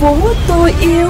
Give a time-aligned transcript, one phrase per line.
[0.00, 0.16] phố
[0.48, 1.08] tôi yêu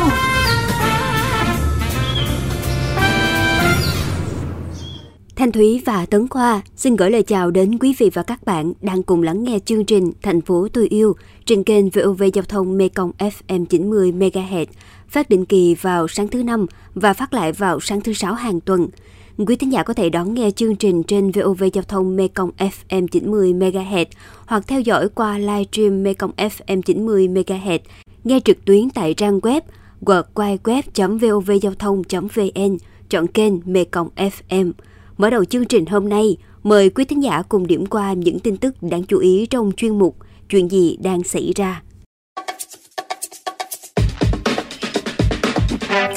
[5.37, 8.73] Thanh Thúy và Tấn Khoa xin gửi lời chào đến quý vị và các bạn
[8.81, 12.79] đang cùng lắng nghe chương trình Thành phố tôi yêu trên kênh VOV Giao thông
[12.79, 14.67] Mekong FM 90 MHz,
[15.09, 18.61] phát định kỳ vào sáng thứ năm và phát lại vào sáng thứ sáu hàng
[18.61, 18.89] tuần.
[19.47, 23.07] Quý thính giả có thể đón nghe chương trình trên VOV Giao thông Mekong FM
[23.07, 24.05] 90 MHz
[24.47, 27.79] hoặc theo dõi qua livestream Mekong FM 90 MHz,
[28.25, 29.61] nghe trực tuyến tại trang web
[30.01, 32.77] www.vovgiao thông.vn,
[33.11, 34.73] chọn kênh Mekong FM.
[35.17, 38.57] Mở đầu chương trình hôm nay, mời quý thính giả cùng điểm qua những tin
[38.57, 40.17] tức đáng chú ý trong chuyên mục
[40.49, 41.83] Chuyện gì đang xảy ra.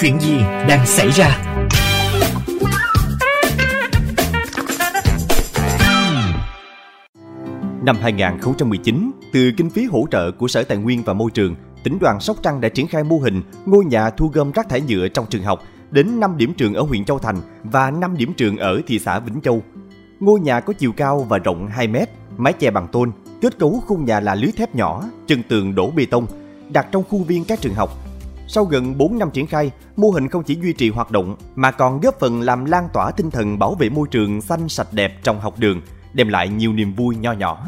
[0.02, 0.38] Chuyện gì
[0.68, 1.33] đang xảy ra?
[7.86, 11.98] Năm 2019, từ kinh phí hỗ trợ của Sở Tài nguyên và Môi trường, tỉnh
[12.00, 15.08] đoàn Sóc Trăng đã triển khai mô hình ngôi nhà thu gom rác thải nhựa
[15.08, 18.58] trong trường học đến 5 điểm trường ở huyện Châu Thành và 5 điểm trường
[18.58, 19.62] ở thị xã Vĩnh Châu.
[20.20, 23.12] Ngôi nhà có chiều cao và rộng 2 mét, mái che bằng tôn,
[23.42, 26.28] kết cấu khung nhà là lưới thép nhỏ, chân tường đổ bê tông,
[26.70, 27.90] đặt trong khuôn viên các trường học.
[28.48, 31.72] Sau gần 4 năm triển khai, mô hình không chỉ duy trì hoạt động mà
[31.72, 35.24] còn góp phần làm lan tỏa tinh thần bảo vệ môi trường xanh sạch đẹp
[35.24, 35.82] trong học đường,
[36.14, 37.66] đem lại nhiều niềm vui nho nhỏ.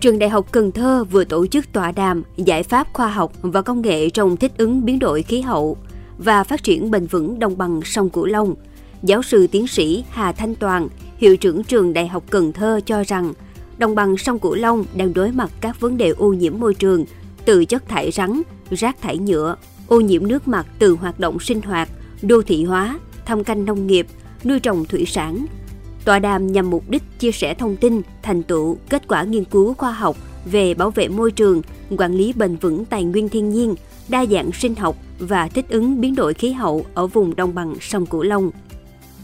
[0.00, 3.62] Trường Đại học Cần Thơ vừa tổ chức tọa đàm giải pháp khoa học và
[3.62, 5.76] công nghệ trong thích ứng biến đổi khí hậu
[6.18, 8.54] và phát triển bền vững đồng bằng sông Cửu Long.
[9.02, 13.02] Giáo sư tiến sĩ Hà Thanh Toàn, hiệu trưởng trường Đại học Cần Thơ cho
[13.02, 13.32] rằng
[13.78, 17.04] đồng bằng sông Cửu Long đang đối mặt các vấn đề ô nhiễm môi trường
[17.44, 19.56] từ chất thải rắn, rác thải nhựa,
[19.86, 21.88] ô nhiễm nước mặt từ hoạt động sinh hoạt,
[22.22, 24.06] đô thị hóa, thâm canh nông nghiệp,
[24.44, 25.46] nuôi trồng thủy sản.
[26.06, 29.74] Tọa đàm nhằm mục đích chia sẻ thông tin, thành tựu, kết quả nghiên cứu
[29.74, 31.62] khoa học về bảo vệ môi trường,
[31.98, 33.74] quản lý bền vững tài nguyên thiên nhiên,
[34.08, 37.74] đa dạng sinh học và thích ứng biến đổi khí hậu ở vùng đồng bằng
[37.80, 38.50] sông Cửu Long.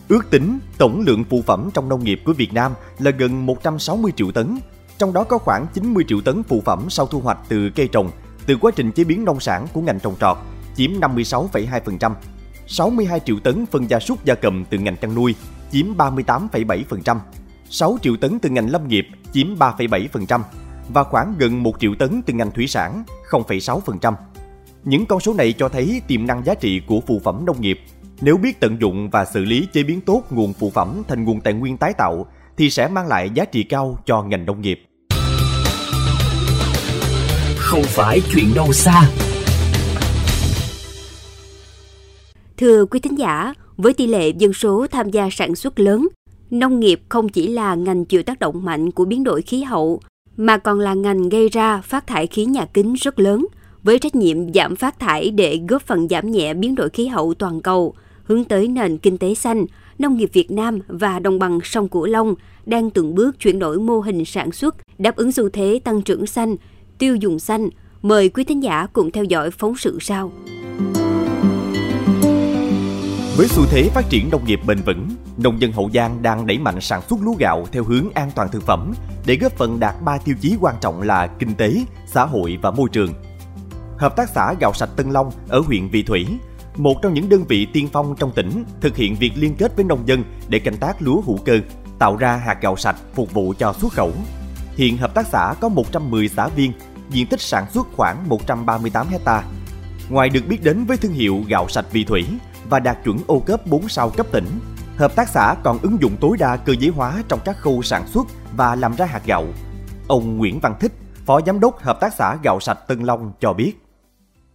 [0.09, 4.12] Ước tính tổng lượng phụ phẩm trong nông nghiệp của Việt Nam là gần 160
[4.16, 4.59] triệu tấn,
[4.98, 8.10] trong đó có khoảng 90 triệu tấn phụ phẩm sau thu hoạch từ cây trồng,
[8.47, 10.37] từ quá trình chế biến nông sản của ngành trồng trọt,
[10.76, 12.12] chiếm 56,2%.
[12.66, 15.34] 62 triệu tấn phân gia súc gia cầm từ ngành chăn nuôi,
[15.72, 17.16] chiếm 38,7%.
[17.71, 20.41] 6 triệu tấn từ ngành lâm nghiệp, chiếm 3,7%.
[20.88, 24.15] Và khoảng gần 1 triệu tấn từ ngành thủy sản, 0,6%.
[24.84, 27.81] Những con số này cho thấy tiềm năng giá trị của phụ phẩm nông nghiệp.
[28.21, 31.41] Nếu biết tận dụng và xử lý chế biến tốt nguồn phụ phẩm thành nguồn
[31.41, 34.84] tài nguyên tái tạo, thì sẽ mang lại giá trị cao cho ngành nông nghiệp.
[37.56, 39.10] Không phải chuyện đâu xa.
[42.56, 46.09] Thưa quý thính giả, với tỷ lệ dân số tham gia sản xuất lớn,
[46.50, 50.00] nông nghiệp không chỉ là ngành chịu tác động mạnh của biến đổi khí hậu,
[50.37, 53.47] mà còn là ngành gây ra phát thải khí nhà kính rất lớn,
[53.82, 57.34] với trách nhiệm giảm phát thải để góp phần giảm nhẹ biến đổi khí hậu
[57.34, 57.94] toàn cầu,
[58.25, 59.66] hướng tới nền kinh tế xanh,
[59.98, 62.34] nông nghiệp Việt Nam và đồng bằng sông Cửu Long
[62.66, 66.26] đang từng bước chuyển đổi mô hình sản xuất đáp ứng xu thế tăng trưởng
[66.26, 66.56] xanh,
[66.98, 67.69] tiêu dùng xanh.
[68.03, 70.32] Mời quý thính giả cùng theo dõi phóng sự sau.
[73.42, 76.58] Với xu thế phát triển nông nghiệp bền vững, nông dân Hậu Giang đang đẩy
[76.58, 78.92] mạnh sản xuất lúa gạo theo hướng an toàn thực phẩm
[79.26, 81.75] để góp phần đạt 3 tiêu chí quan trọng là kinh tế,
[82.06, 83.12] xã hội và môi trường.
[83.98, 86.26] Hợp tác xã Gạo Sạch Tân Long ở huyện Vị Thủy,
[86.76, 89.84] một trong những đơn vị tiên phong trong tỉnh thực hiện việc liên kết với
[89.84, 91.60] nông dân để canh tác lúa hữu cơ,
[91.98, 94.12] tạo ra hạt gạo sạch phục vụ cho xuất khẩu.
[94.76, 96.72] Hiện hợp tác xã có 110 xã viên,
[97.10, 99.42] diện tích sản xuất khoảng 138 hecta.
[100.09, 102.26] Ngoài được biết đến với thương hiệu gạo sạch Vị Thủy,
[102.68, 104.46] và đạt chuẩn ô cấp 4 sao cấp tỉnh.
[104.96, 108.06] Hợp tác xã còn ứng dụng tối đa cơ giới hóa trong các khâu sản
[108.06, 109.44] xuất và làm ra hạt gạo.
[110.08, 110.92] Ông Nguyễn Văn Thích,
[111.26, 113.72] Phó Giám đốc Hợp tác xã Gạo Sạch Tân Long cho biết.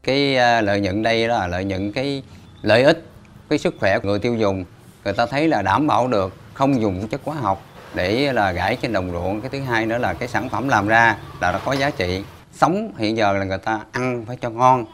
[0.03, 2.23] Cái à, lợi nhuận đây là lợi nhuận cái
[2.62, 3.06] lợi ích,
[3.50, 4.66] cái sức khỏe của người tiêu dùng.
[5.03, 7.62] Người ta thấy là đảm bảo được không dùng chất hóa học
[7.94, 9.42] để là gãi trên đồng ruộng.
[9.42, 12.24] Cái thứ hai nữa là cái sản phẩm làm ra là nó có giá trị.
[12.51, 14.86] Sống hiện giờ là người ta ăn phải cho ngon,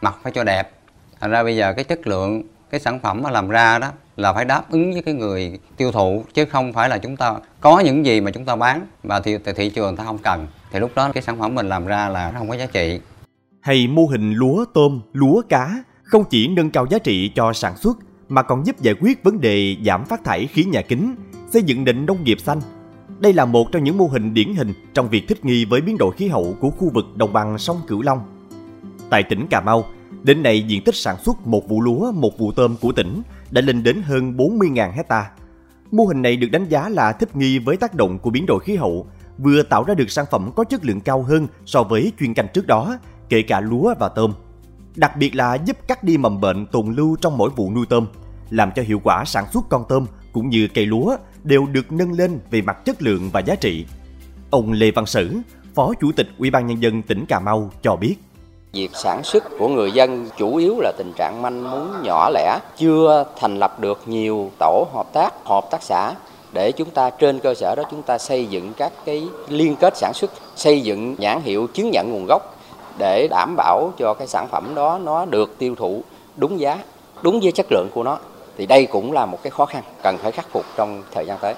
[0.00, 0.70] mặc phải cho đẹp.
[1.20, 2.42] Thành ra bây giờ cái chất lượng
[2.72, 5.92] cái sản phẩm mà làm ra đó là phải đáp ứng với cái người tiêu
[5.92, 9.20] thụ chứ không phải là chúng ta có những gì mà chúng ta bán mà
[9.20, 10.46] thị, thị trường ta không cần.
[10.72, 13.00] Thì lúc đó cái sản phẩm mình làm ra là nó không có giá trị.
[13.60, 17.76] Hay mô hình lúa tôm lúa cá không chỉ nâng cao giá trị cho sản
[17.76, 17.96] xuất
[18.28, 21.14] mà còn giúp giải quyết vấn đề giảm phát thải khí nhà kính
[21.50, 22.60] xây dựng nền nông nghiệp xanh.
[23.18, 25.98] Đây là một trong những mô hình điển hình trong việc thích nghi với biến
[25.98, 28.20] đổi khí hậu của khu vực đồng bằng sông Cửu Long.
[29.10, 29.84] Tại tỉnh Cà Mau,
[30.24, 33.60] Đến nay, diện tích sản xuất một vụ lúa, một vụ tôm của tỉnh đã
[33.60, 35.30] lên đến hơn 40.000 hecta.
[35.90, 38.60] Mô hình này được đánh giá là thích nghi với tác động của biến đổi
[38.60, 39.06] khí hậu,
[39.38, 42.46] vừa tạo ra được sản phẩm có chất lượng cao hơn so với chuyên canh
[42.54, 42.98] trước đó,
[43.28, 44.32] kể cả lúa và tôm.
[44.96, 48.06] đặc biệt là giúp cắt đi mầm bệnh tồn lưu trong mỗi vụ nuôi tôm,
[48.50, 52.12] làm cho hiệu quả sản xuất con tôm cũng như cây lúa đều được nâng
[52.12, 53.86] lên về mặt chất lượng và giá trị.
[54.50, 55.38] Ông Lê Văn Sử,
[55.74, 58.16] Phó Chủ tịch Ủy ban nhân dân tỉnh Cà Mau cho biết:
[58.72, 62.58] Việc sản xuất của người dân chủ yếu là tình trạng manh mún nhỏ lẻ,
[62.76, 66.14] chưa thành lập được nhiều tổ hợp tác, hợp tác xã
[66.52, 69.96] để chúng ta trên cơ sở đó chúng ta xây dựng các cái liên kết
[69.96, 72.42] sản xuất, xây dựng nhãn hiệu chứng nhận nguồn gốc
[72.98, 76.02] để đảm bảo cho cái sản phẩm đó nó được tiêu thụ
[76.36, 76.78] đúng giá,
[77.22, 78.18] đúng với chất lượng của nó.
[78.58, 81.38] Thì đây cũng là một cái khó khăn cần phải khắc phục trong thời gian
[81.40, 81.54] tới.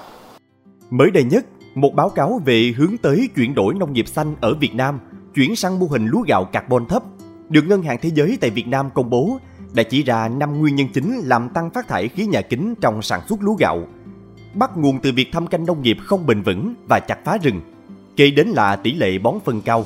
[0.90, 1.44] Mới đây nhất,
[1.74, 5.00] một báo cáo về hướng tới chuyển đổi nông nghiệp xanh ở Việt Nam,
[5.34, 7.02] chuyển sang mô hình lúa gạo carbon thấp,
[7.48, 9.38] được Ngân hàng Thế giới tại Việt Nam công bố
[9.72, 13.02] đã chỉ ra 5 nguyên nhân chính làm tăng phát thải khí nhà kính trong
[13.02, 13.86] sản xuất lúa gạo.
[14.54, 17.60] Bắt nguồn từ việc thâm canh nông nghiệp không bền vững và chặt phá rừng.
[18.16, 19.84] Kế đến là tỷ lệ bón phân cao.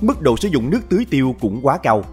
[0.00, 2.04] Mức độ sử dụng nước tưới tiêu cũng quá cao.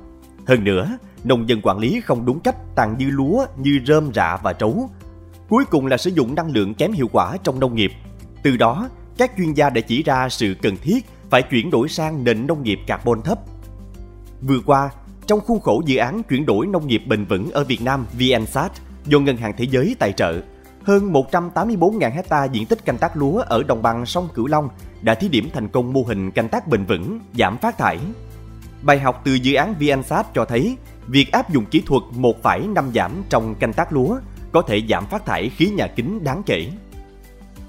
[0.47, 4.37] Hơn nữa, nông dân quản lý không đúng cách tàn dư lúa như rơm rạ
[4.43, 4.89] và trấu.
[5.49, 7.91] Cuối cùng là sử dụng năng lượng kém hiệu quả trong nông nghiệp.
[8.43, 12.23] Từ đó, các chuyên gia đã chỉ ra sự cần thiết phải chuyển đổi sang
[12.23, 13.39] nền nông nghiệp carbon thấp.
[14.41, 14.89] Vừa qua,
[15.27, 18.71] trong khuôn khổ dự án chuyển đổi nông nghiệp bền vững ở Việt Nam VNSAT
[19.05, 20.41] do Ngân hàng Thế giới tài trợ,
[20.83, 24.69] hơn 184.000 hecta diện tích canh tác lúa ở đồng bằng sông Cửu Long
[25.01, 27.99] đã thí điểm thành công mô hình canh tác bền vững, giảm phát thải.
[28.81, 30.77] Bài học từ dự án VNSAT cho thấy,
[31.07, 34.17] việc áp dụng kỹ thuật 1,5 giảm trong canh tác lúa
[34.51, 36.67] có thể giảm phát thải khí nhà kính đáng kể.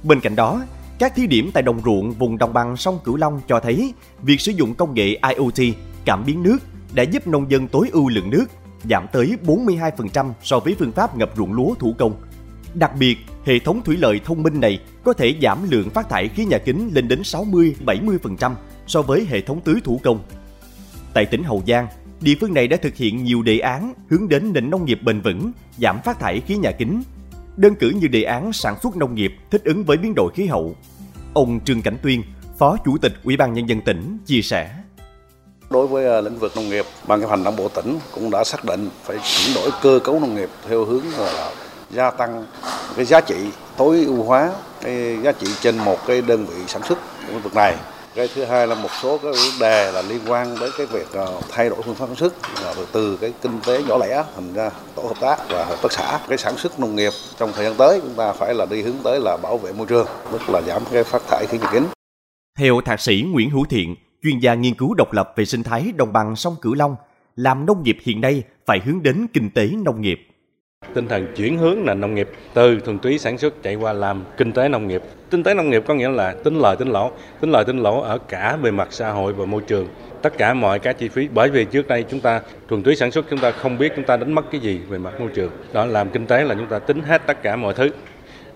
[0.03, 0.63] Bên cạnh đó,
[0.99, 4.41] các thí điểm tại đồng ruộng vùng đồng bằng sông Cửu Long cho thấy việc
[4.41, 5.75] sử dụng công nghệ IoT,
[6.05, 6.59] cảm biến nước
[6.95, 8.45] đã giúp nông dân tối ưu lượng nước,
[8.91, 12.15] giảm tới 42% so với phương pháp ngập ruộng lúa thủ công.
[12.75, 16.29] Đặc biệt, hệ thống thủy lợi thông minh này có thể giảm lượng phát thải
[16.29, 18.53] khí nhà kính lên đến 60-70%
[18.87, 20.19] so với hệ thống tưới thủ công.
[21.15, 21.87] Tại tỉnh Hậu Giang,
[22.21, 25.21] địa phương này đã thực hiện nhiều đề án hướng đến nền nông nghiệp bền
[25.21, 27.03] vững, giảm phát thải khí nhà kính.
[27.57, 30.47] Đơn cử như đề án sản xuất nông nghiệp thích ứng với biến đổi khí
[30.47, 30.77] hậu.
[31.35, 32.23] Ông Trương Cảnh Tuyên,
[32.59, 34.71] Phó Chủ tịch Ủy ban nhân dân tỉnh chia sẻ:
[35.71, 38.45] Đối với ờ, lĩnh vực nông nghiệp, Ban chấp hành Đảng bộ tỉnh cũng đã
[38.45, 41.53] xác định phải chuyển đổi cơ cấu nông nghiệp theo hướng là
[41.91, 42.47] gia tăng
[42.97, 43.37] cái giá trị
[43.77, 47.43] tối ưu hóa cái giá trị trên một cái đơn vị sản xuất của lĩnh
[47.43, 47.77] vực này
[48.15, 51.07] cái thứ hai là một số cái vấn đề là liên quan đến cái việc
[51.13, 52.35] ờ, thay đổi phương pháp sản xuất
[52.93, 56.21] từ cái kinh tế nhỏ lẻ thành ra tổ hợp tác và hợp tác xã.
[56.29, 58.97] Cái sản xuất nông nghiệp trong thời gian tới chúng ta phải là đi hướng
[59.05, 61.87] tới là bảo vệ môi trường tức là giảm cái phát thải khí nhà kính.
[62.59, 65.93] Theo thạc sĩ Nguyễn Hữu Thiện, chuyên gia nghiên cứu độc lập về sinh thái
[65.97, 66.97] đồng bằng sông Cửu Long,
[67.37, 70.19] làm nông nghiệp hiện nay phải hướng đến kinh tế nông nghiệp
[70.95, 74.25] tinh thần chuyển hướng nền nông nghiệp từ thuần túy sản xuất chạy qua làm
[74.37, 75.03] kinh tế nông nghiệp.
[75.31, 77.11] Kinh tế nông nghiệp có nghĩa là tính lời tính lỗ,
[77.41, 79.89] tính lời tính lỗ ở cả về mặt xã hội và môi trường.
[80.23, 83.11] Tất cả mọi cái chi phí bởi vì trước đây chúng ta thuần túy sản
[83.11, 85.51] xuất chúng ta không biết chúng ta đánh mất cái gì về mặt môi trường.
[85.73, 87.91] Đó làm kinh tế là chúng ta tính hết tất cả mọi thứ.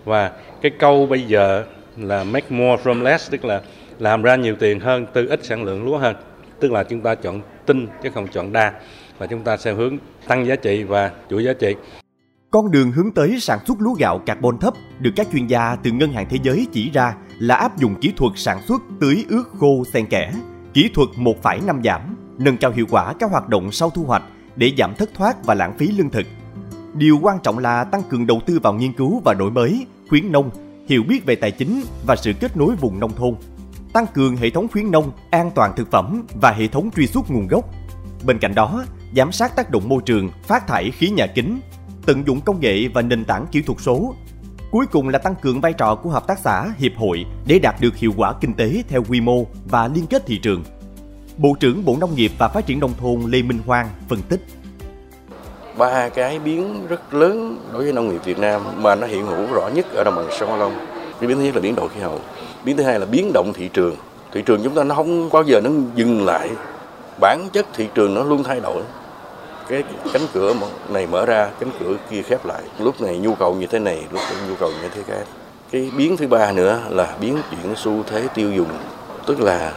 [0.05, 0.33] Và
[0.63, 1.65] cái câu bây giờ
[1.97, 3.61] là make more from less tức là
[3.99, 6.17] làm ra nhiều tiền hơn từ ít sản lượng lúa hơn.
[6.61, 8.73] Tức là chúng ta chọn tinh chứ không chọn đa
[9.19, 9.99] và chúng ta sẽ hướng
[10.29, 11.75] tăng giá trị và chuỗi giá trị.
[12.51, 15.91] Con đường hướng tới sản xuất lúa gạo carbon thấp được các chuyên gia từ
[15.91, 19.45] Ngân hàng Thế giới chỉ ra là áp dụng kỹ thuật sản xuất tưới ướt
[19.59, 20.33] khô xen kẽ,
[20.75, 24.23] kỹ thuật 1,5 giảm, nâng cao hiệu quả các hoạt động sau thu hoạch
[24.57, 26.27] để giảm thất thoát và lãng phí lương thực.
[26.95, 30.33] Điều quan trọng là tăng cường đầu tư vào nghiên cứu và đổi mới, khuyến
[30.33, 30.51] nông,
[30.89, 33.35] hiểu biết về tài chính và sự kết nối vùng nông thôn,
[33.93, 37.31] tăng cường hệ thống khuyến nông, an toàn thực phẩm và hệ thống truy xuất
[37.31, 37.65] nguồn gốc.
[38.27, 38.85] Bên cạnh đó,
[39.17, 41.61] giám sát tác động môi trường, phát thải khí nhà kính,
[42.09, 44.15] tận dụng công nghệ và nền tảng kỹ thuật số.
[44.71, 47.81] Cuối cùng là tăng cường vai trò của hợp tác xã, hiệp hội để đạt
[47.81, 50.63] được hiệu quả kinh tế theo quy mô và liên kết thị trường.
[51.39, 54.41] Bộ trưởng Bộ Nông nghiệp và Phát triển Nông thôn Lê Minh Hoang phân tích.
[55.79, 59.53] Ba cái biến rất lớn đối với nông nghiệp Việt Nam mà nó hiện hữu
[59.53, 60.73] rõ nhất ở đồng bằng sông Cửu Long.
[61.21, 62.21] Cái biến thứ nhất là biến đổi khí hậu,
[62.65, 63.97] biến thứ hai là biến động thị trường.
[64.33, 66.51] Thị trường chúng ta nó không bao giờ nó dừng lại.
[67.21, 68.83] Bản chất thị trường nó luôn thay đổi
[69.69, 70.55] cái cánh cửa
[70.91, 72.63] này mở ra, cánh cửa kia khép lại.
[72.79, 75.25] Lúc này nhu cầu như thế này, lúc này nhu cầu như thế khác.
[75.71, 78.69] Cái biến thứ ba nữa là biến chuyển xu thế tiêu dùng,
[79.27, 79.73] tức là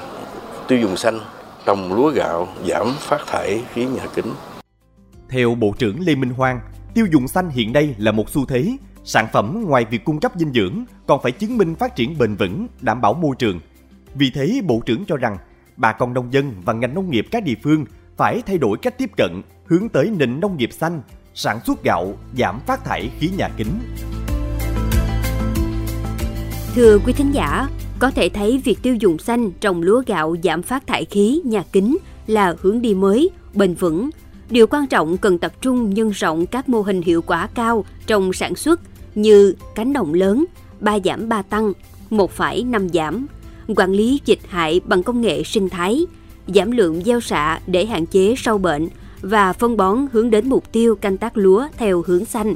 [0.68, 1.20] tiêu dùng xanh
[1.66, 4.34] trồng lúa gạo giảm phát thải khí nhà kính.
[5.30, 6.60] Theo bộ trưởng lê minh hoang
[6.94, 8.78] tiêu dùng xanh hiện nay là một xu thế.
[9.04, 12.36] Sản phẩm ngoài việc cung cấp dinh dưỡng còn phải chứng minh phát triển bền
[12.36, 13.60] vững, đảm bảo môi trường.
[14.16, 15.38] Vì thế, bộ trưởng cho rằng
[15.78, 17.86] bà con nông dân và ngành nông nghiệp các địa phương
[18.18, 21.02] phải thay đổi cách tiếp cận hướng tới nền nông nghiệp xanh,
[21.34, 23.80] sản xuất gạo, giảm phát thải khí nhà kính.
[26.76, 27.68] Thưa quý thính giả,
[28.00, 31.64] có thể thấy việc tiêu dùng xanh trồng lúa gạo giảm phát thải khí nhà
[31.72, 34.10] kính là hướng đi mới, bền vững.
[34.50, 38.34] Điều quan trọng cần tập trung nhân rộng các mô hình hiệu quả cao trong
[38.34, 38.80] sản xuất
[39.16, 40.46] như cánh đồng lớn,
[40.80, 41.74] ba giảm ba tăng,
[42.10, 43.26] một phải năm giảm,
[43.76, 46.06] quản lý dịch hại bằng công nghệ sinh thái,
[46.48, 48.88] giảm lượng gieo xạ để hạn chế sâu bệnh
[49.22, 52.56] và phân bón hướng đến mục tiêu canh tác lúa theo hướng xanh.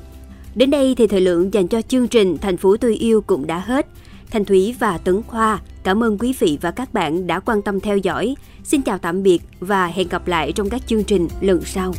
[0.55, 3.59] Đến đây thì thời lượng dành cho chương trình Thành phố tôi yêu cũng đã
[3.59, 3.87] hết.
[4.31, 7.79] Thanh Thúy và Tấn Khoa, cảm ơn quý vị và các bạn đã quan tâm
[7.79, 8.35] theo dõi.
[8.63, 11.93] Xin chào tạm biệt và hẹn gặp lại trong các chương trình lần sau.